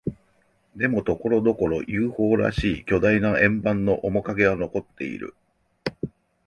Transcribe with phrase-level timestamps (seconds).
[0.75, 5.35] でも、ところどころ、ＵＦＯ らしき巨大な円盤の面影は残っている。